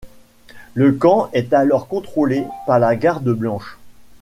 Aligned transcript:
Le 0.73 0.93
camp 0.93 1.29
est 1.31 1.53
alors 1.53 1.87
contrôlé 1.87 2.43
par 2.65 2.79
la 2.79 2.95
Garde 2.95 3.29
blanche. 3.29 3.77